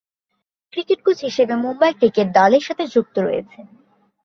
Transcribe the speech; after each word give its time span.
Cricket 0.73 0.99
coach 1.05 1.17
হিসেবে 1.21 1.53
Mumbai 1.55 1.93
cricket 1.93 2.27
দলের 2.37 2.63
সাথে 2.67 2.83
যুক্ত 2.87 3.15
রয়েছেন। 3.19 3.65